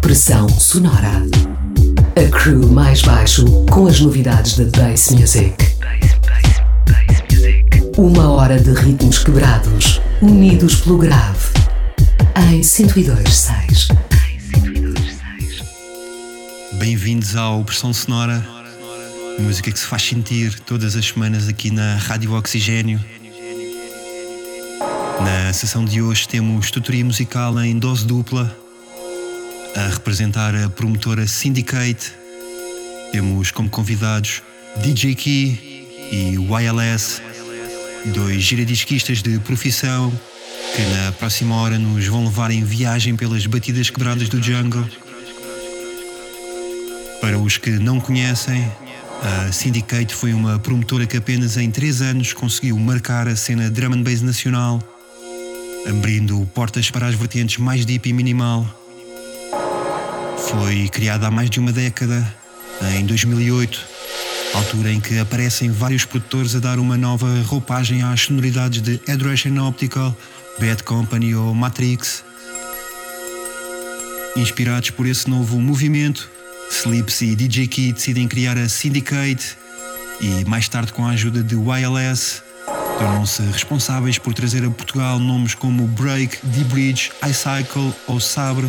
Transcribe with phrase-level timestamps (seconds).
[0.00, 1.22] Pressão sonora.
[2.16, 5.54] A crew mais baixo com as novidades da Bass Music.
[7.98, 11.48] Uma hora de ritmos quebrados, unidos pelo grave.
[12.36, 13.88] Em 102.6.
[16.74, 18.44] Bem-vindos ao Pressão Sonora,
[19.38, 23.02] música que se faz sentir todas as semanas aqui na Rádio Oxigênio.
[25.20, 28.56] Na sessão de hoje temos tutoria musical em dose dupla
[29.76, 32.12] a representar a promotora Syndicate.
[33.12, 34.42] Temos como convidados
[34.82, 37.20] DJ Key e YLS,
[38.06, 40.12] dois giradisquistas de profissão
[40.74, 44.84] que na próxima hora nos vão levar em viagem pelas batidas quebradas do jungle.
[47.20, 48.70] Para os que não conhecem,
[49.22, 53.94] a Syndicate foi uma promotora que apenas em 3 anos conseguiu marcar a cena drum
[53.94, 54.82] and bass nacional,
[55.88, 58.66] abrindo portas para as vertentes mais deep e minimal
[60.50, 62.34] foi criada há mais de uma década,
[62.96, 63.80] em 2008,
[64.54, 69.62] altura em que aparecem vários produtores a dar uma nova roupagem às sonoridades de Russian
[69.64, 70.16] Optical,
[70.58, 72.22] Bad Company ou Matrix.
[74.36, 76.30] Inspirados por esse novo movimento,
[76.70, 79.56] Slips e DJ Key decidem criar a Syndicate
[80.20, 82.42] e, mais tarde, com a ajuda de YLS,
[82.98, 88.68] tornam-se responsáveis por trazer a Portugal nomes como Break, D-Bridge, iCycle ou Sabre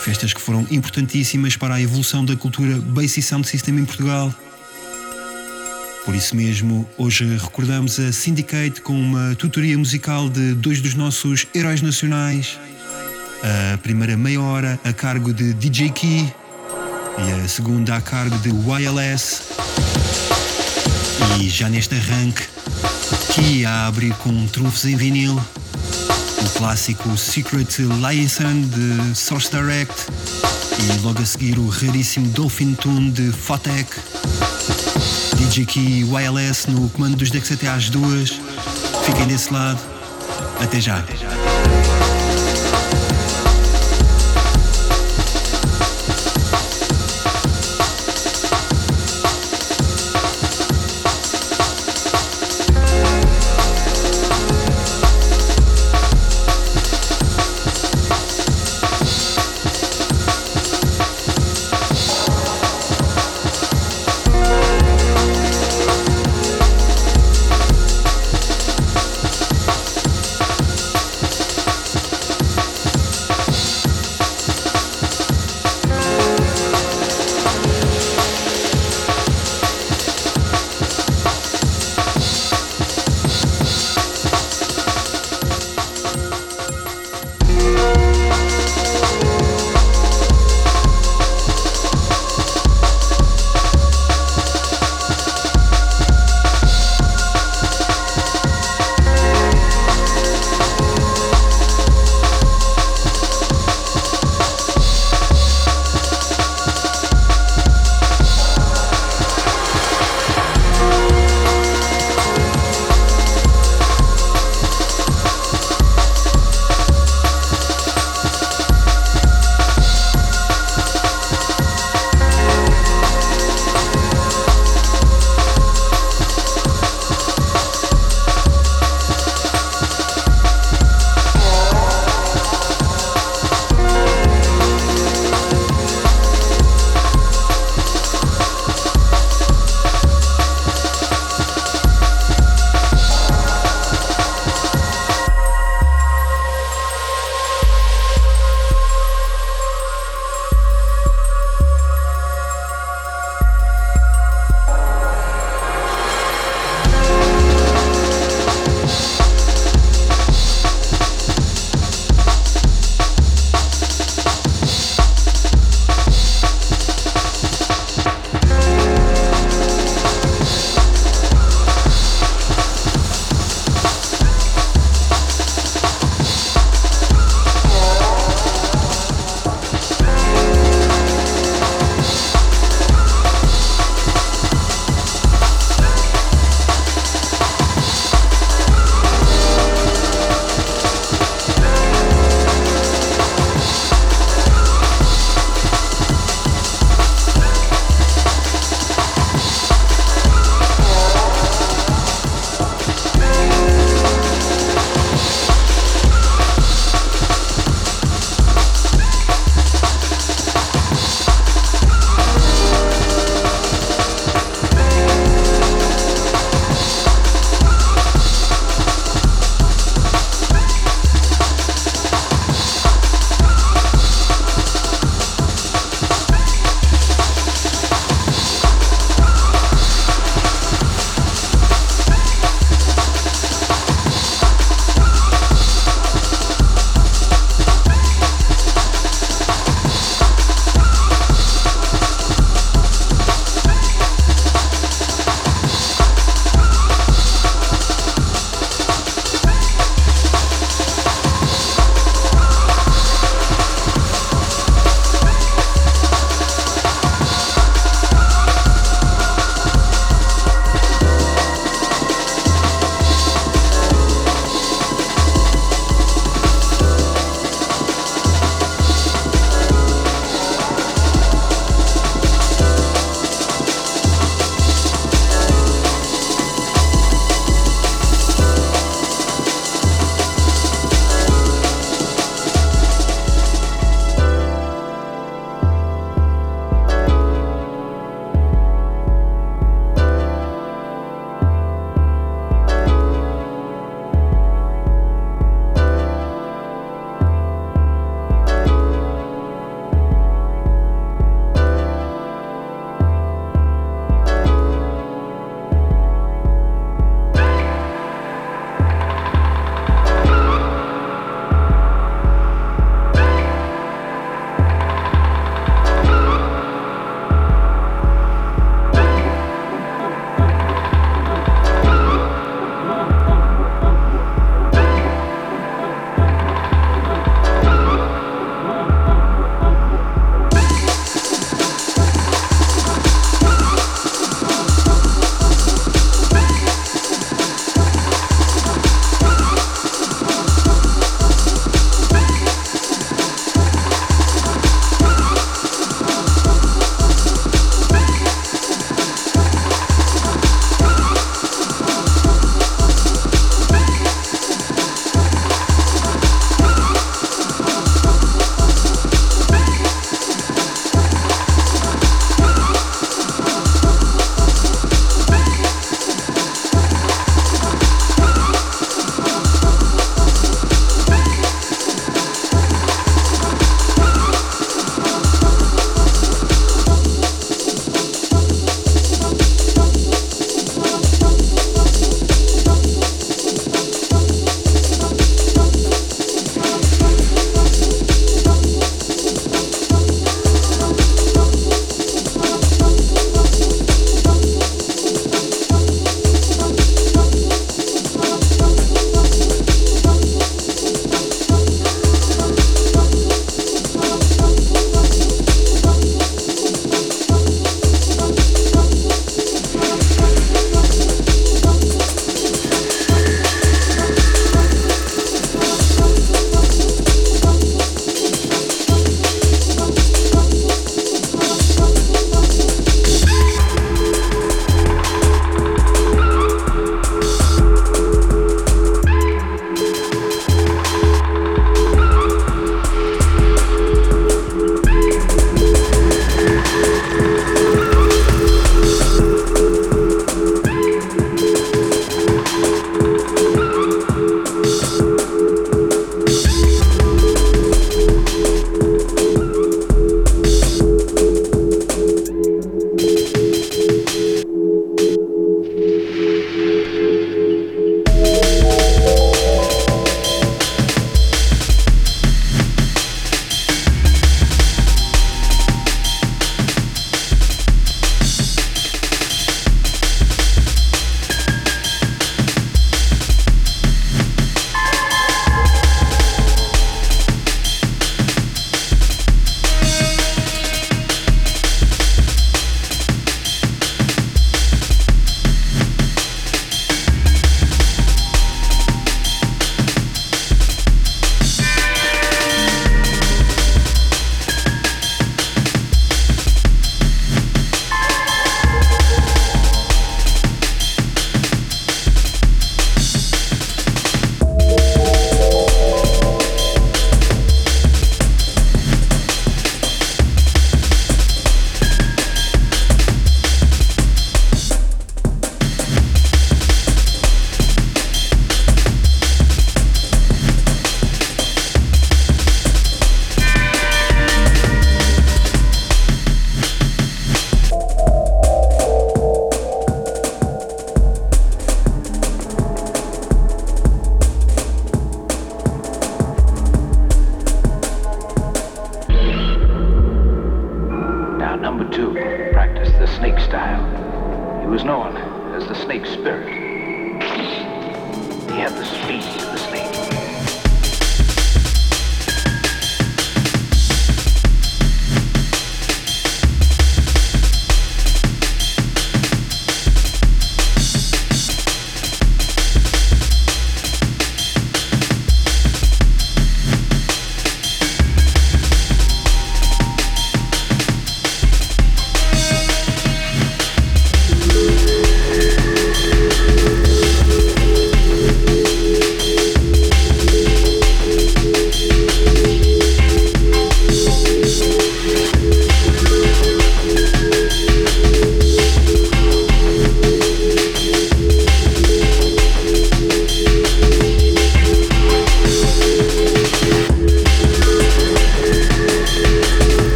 [0.00, 4.34] Festas que foram importantíssimas para a evolução da cultura bass sound system em Portugal.
[6.06, 11.46] Por isso mesmo, hoje recordamos a Syndicate com uma tutoria musical de dois dos nossos
[11.54, 12.58] heróis nacionais.
[13.74, 16.32] A primeira meia hora a cargo de DJ Key
[17.26, 19.42] e a segunda a cargo de YLS.
[21.38, 22.42] E já neste arranque,
[23.34, 29.94] Key a abrir com trunfos em vinil o clássico Secret Liaison de Source Direct
[30.78, 33.90] e logo a seguir o raríssimo Dolphin Tune de Fotec.
[35.36, 38.40] DJ Key YLS no comando dos decks até às duas.
[39.04, 39.80] Fiquem desse lado.
[40.60, 40.98] Até já.
[40.98, 41.39] Até já.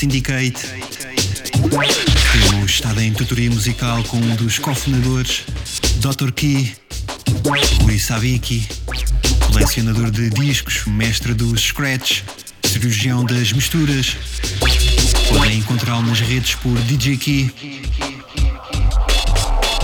[0.00, 0.64] Syndicate.
[2.32, 5.42] Temos estado em tutoria musical com um dos cofundadores,
[5.96, 6.32] Dr.
[6.32, 6.74] Key,
[7.82, 8.66] Rui Sabiki,
[9.52, 12.22] colecionador de discos, mestre do Scratch,
[12.64, 14.16] cirurgião das misturas.
[15.28, 17.52] Podem encontrá-lo nas redes por DJ Key.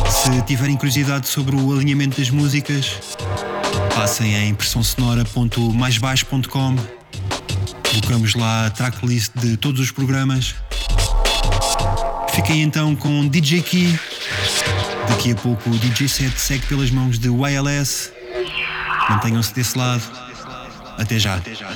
[0.08, 2.92] Se tiverem curiosidade sobre o alinhamento das músicas,
[3.94, 7.05] passem em impressãosonora.maisbaixo.com.
[7.96, 10.54] Colocamos lá a tracklist de todos os programas.
[12.34, 13.98] Fiquem então com DJ Key.
[15.08, 18.12] Daqui a pouco o DJ set segue pelas mãos de YLS.
[19.08, 20.02] Mantenham-se desse lado.
[20.98, 21.36] Até já.
[21.36, 21.70] Até já.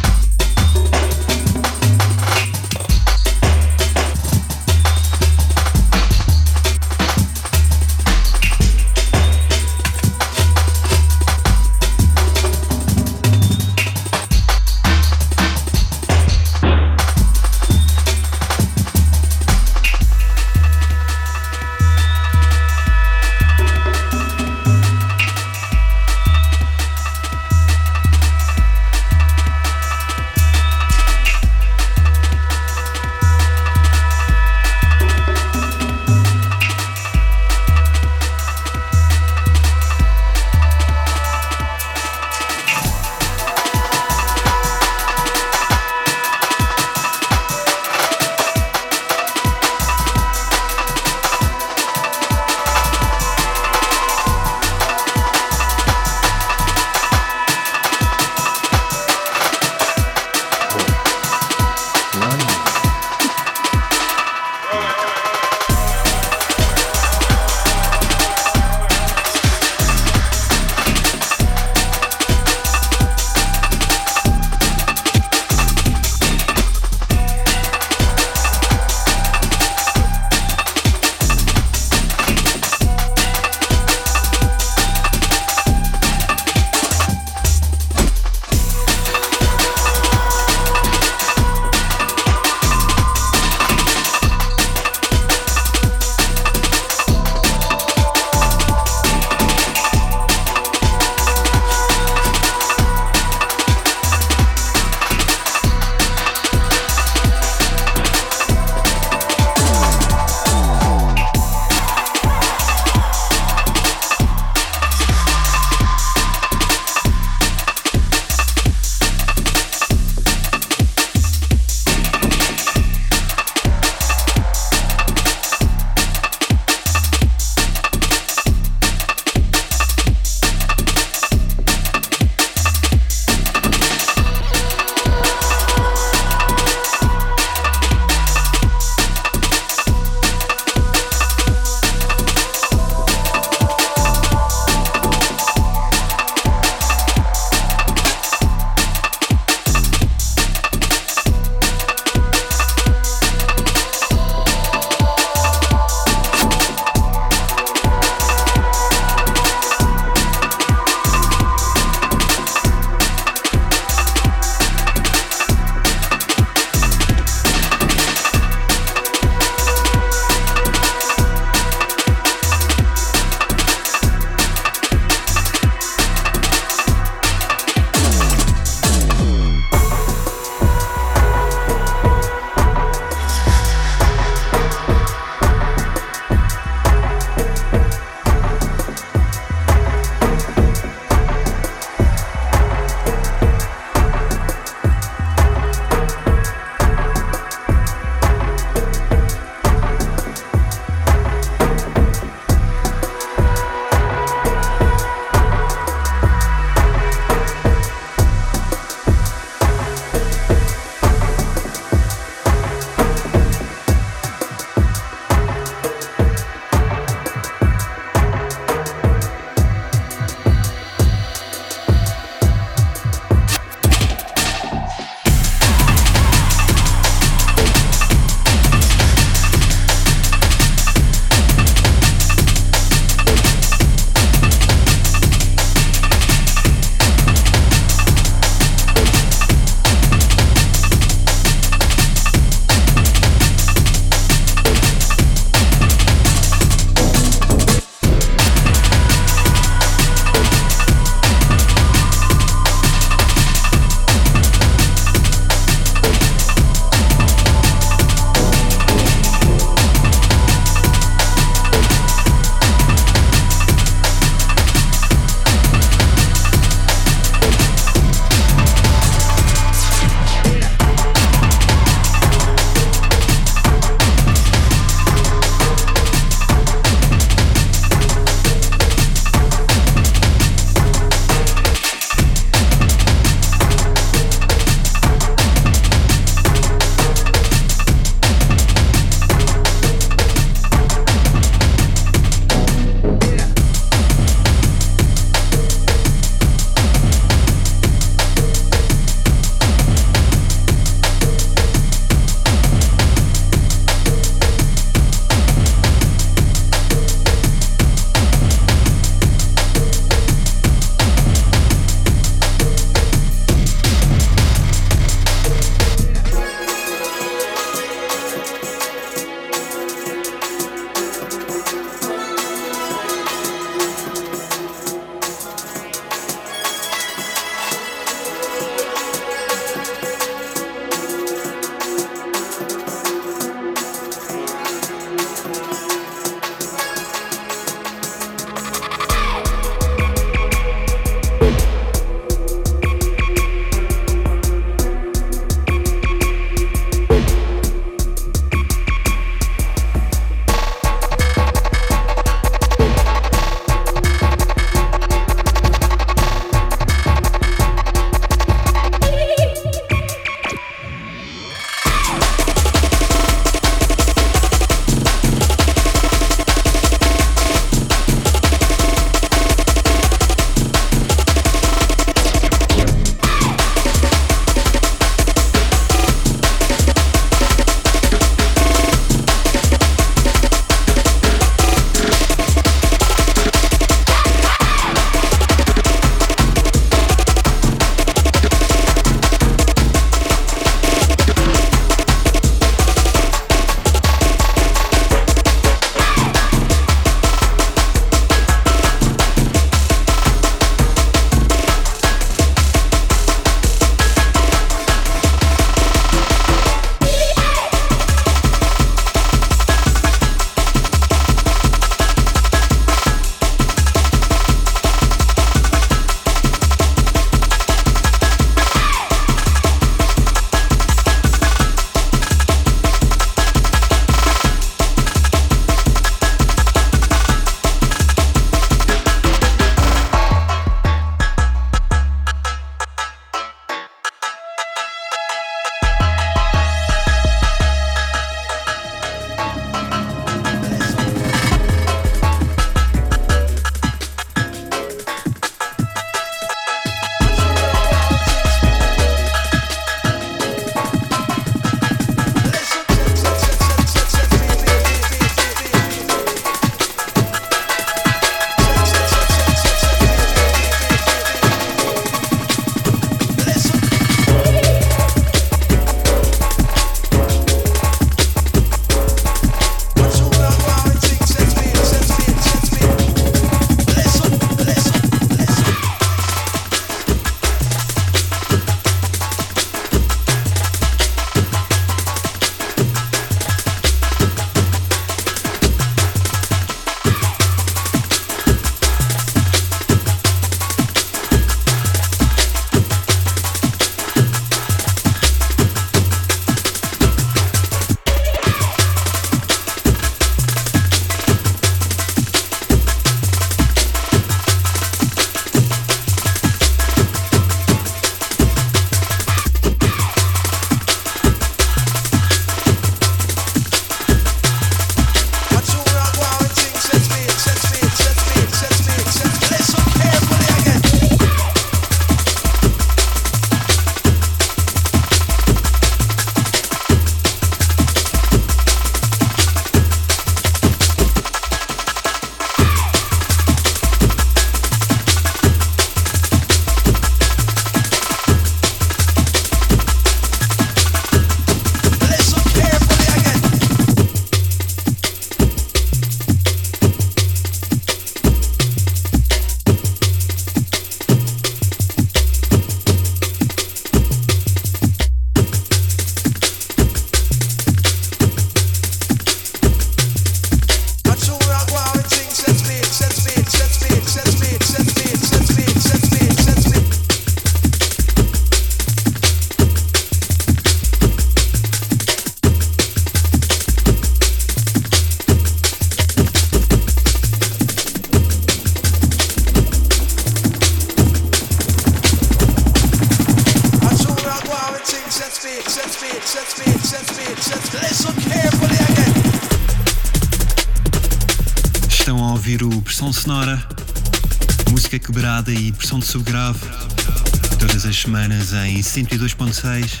[598.02, 600.00] Semanas em 102.6.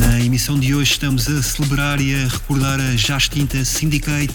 [0.00, 4.34] Na emissão de hoje estamos a celebrar e a recordar a já extinta Syndicate,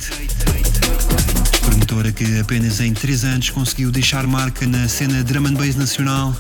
[1.60, 6.34] promotora que apenas em 3 anos conseguiu deixar marca na cena drum and bass nacional.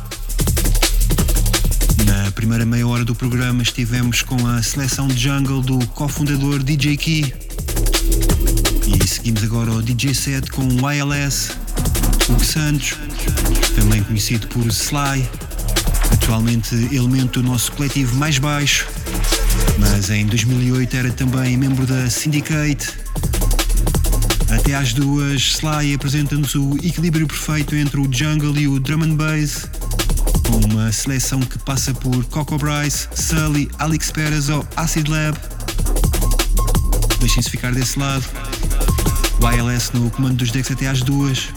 [2.05, 6.95] Na primeira meia hora do programa estivemos com a seleção de jungle do cofundador DJ
[6.95, 7.33] Key.
[8.87, 11.51] E seguimos agora o DJ set com o ILS,
[12.29, 12.93] Hugo Santos,
[13.75, 15.27] também conhecido por Sly,
[16.31, 18.87] atualmente elemento do nosso coletivo mais baixo,
[19.77, 22.87] mas em 2008 era também membro da Syndicate.
[24.49, 29.15] Até às duas, Sly apresenta-nos o equilíbrio perfeito entre o jungle e o drum and
[29.15, 29.67] bass,
[30.47, 35.37] com uma seleção que passa por Coco Bryce, Sully, Alex Perez ou Acid Lab.
[37.19, 38.23] Deixem-se ficar desse lado.
[39.41, 41.49] YLS no comando dos decks até às duas.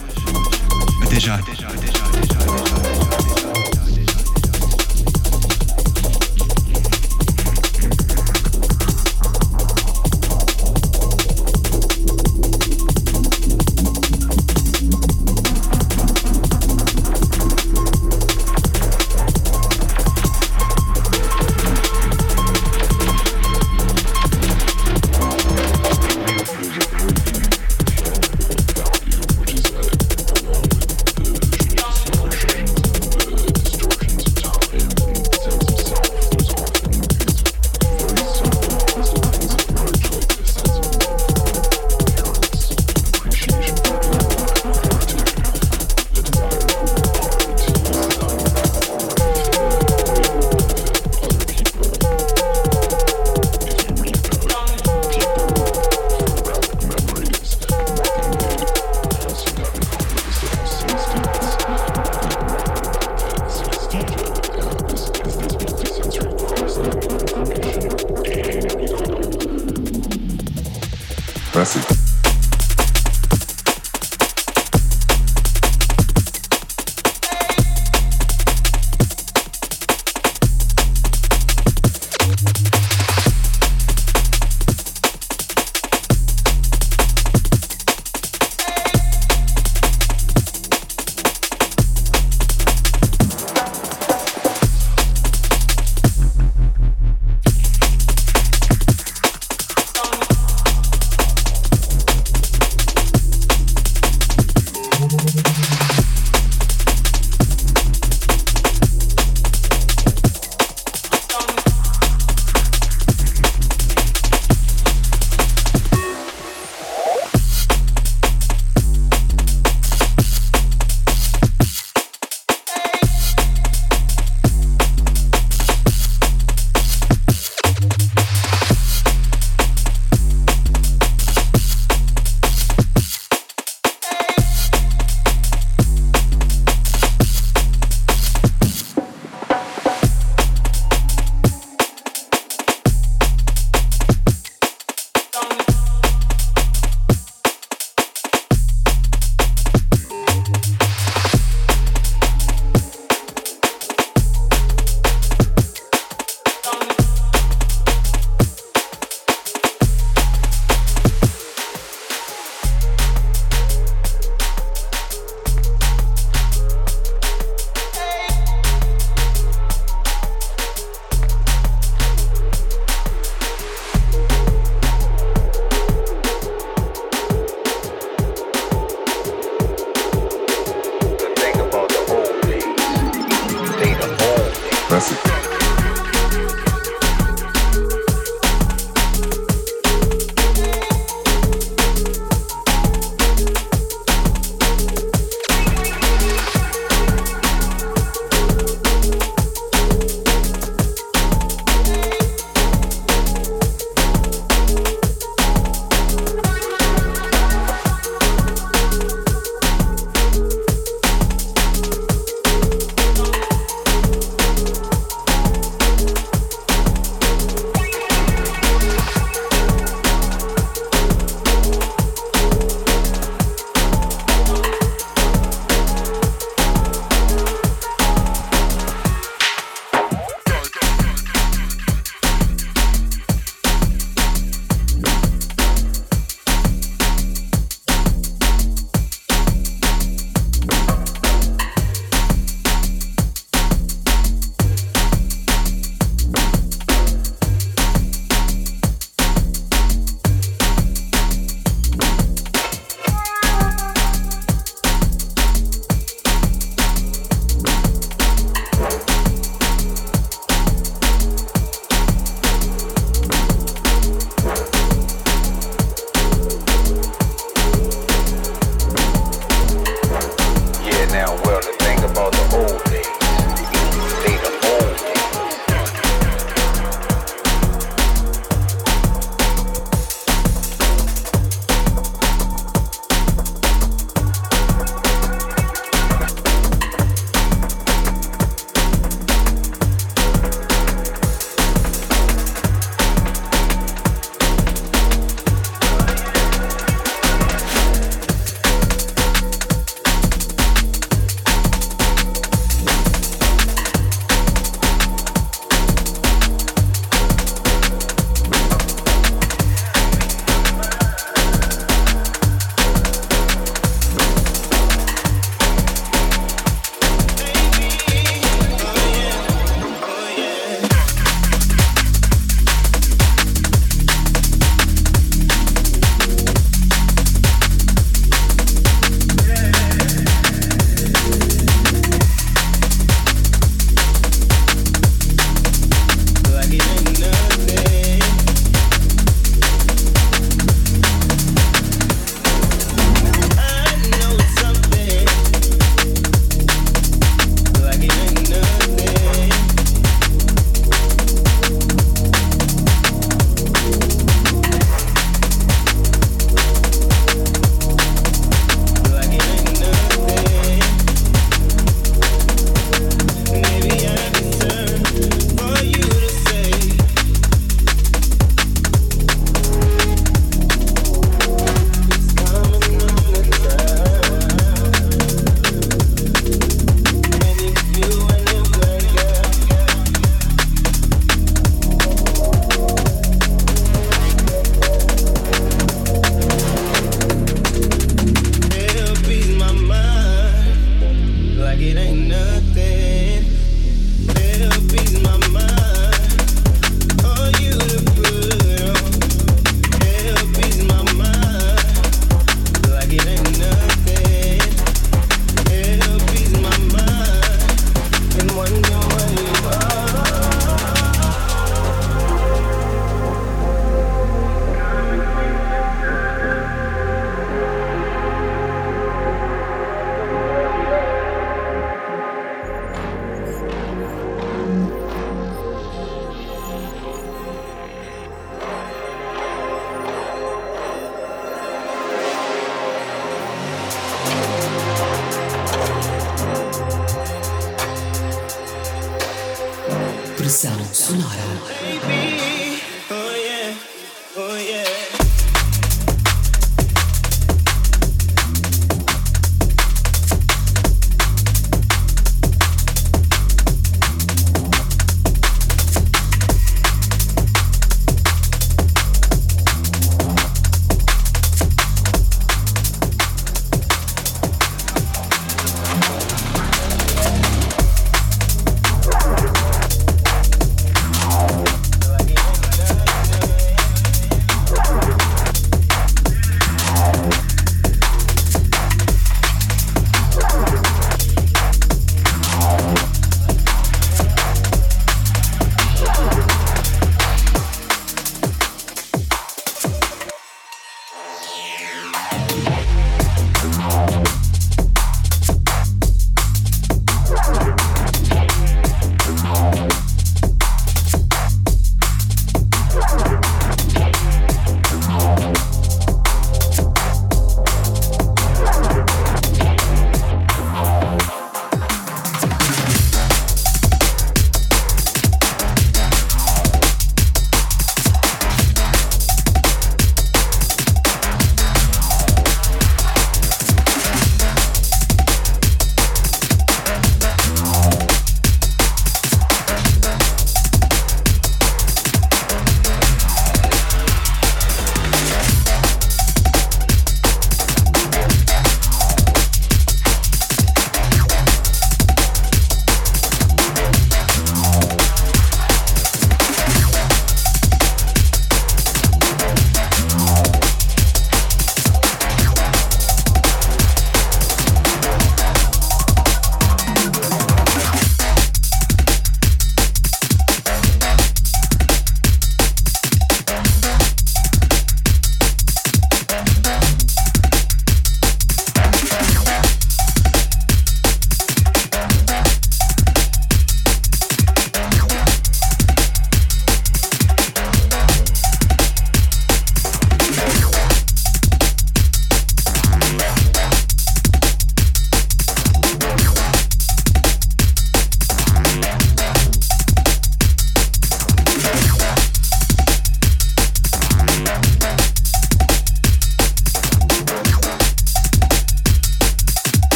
[1.01, 1.39] Até já.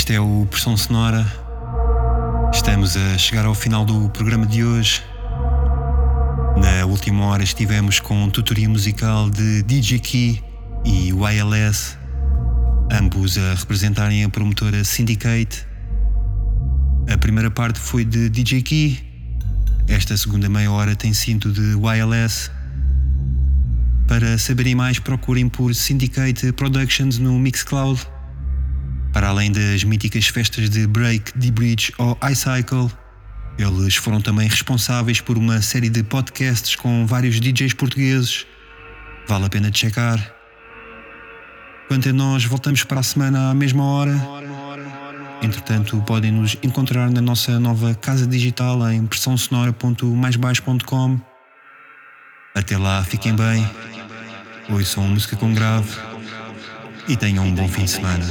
[0.00, 1.30] Este é o Pressão Sonora.
[2.54, 5.02] Estamos a chegar ao final do programa de hoje.
[6.56, 10.42] Na última hora estivemos com tutoria musical de DJ Key
[10.86, 11.98] e YLS,
[12.90, 15.66] ambos a representarem a promotora Syndicate.
[17.12, 18.98] A primeira parte foi de DJ Key,
[19.86, 22.50] esta segunda meia hora tem sido de YLS.
[24.08, 28.00] Para saberem mais, procurem por Syndicate Productions no Mixcloud.
[29.12, 32.90] Para além das míticas festas de Break, D-Bridge ou iCycle,
[33.58, 38.46] eles foram também responsáveis por uma série de podcasts com vários DJs portugueses.
[39.26, 40.32] Vale a pena checar.
[41.88, 44.14] Quanto a nós, voltamos para a semana à mesma hora.
[45.42, 51.20] Entretanto, podem nos encontrar na nossa nova casa digital em pressãosonora.maisbaixo.com.
[52.54, 53.68] Até lá, fiquem bem
[54.72, 55.90] ouçam música com grave
[57.08, 58.24] e tenham um bom fim de semana.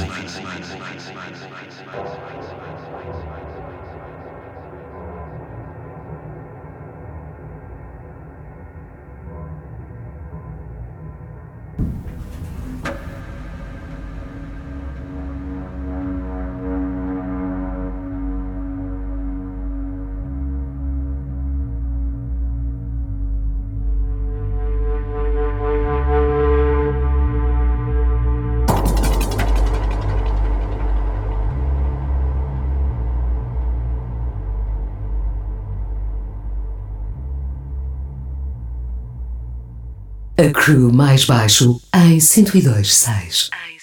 [40.70, 43.79] Crew mais baixo em 102.6.